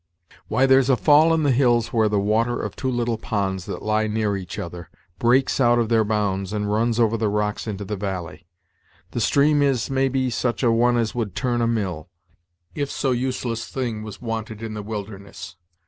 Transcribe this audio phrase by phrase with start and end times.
[0.47, 3.65] "Why, there's a fall in the hills where the water of two little ponds.
[3.67, 4.89] that lie near each other,
[5.19, 8.47] breaks out of their bounds and runs over the rocks into the valley.
[9.11, 12.09] The stream is, maybe, such a one as would turn a mill,
[12.73, 15.55] if so useless thing was wanted in the wilderness.